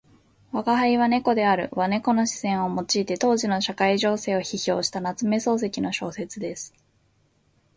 [0.51, 6.73] 「吾輩は猫である」は猫の視線を用いて当時の社会情勢を批評した夏目漱石の小説です。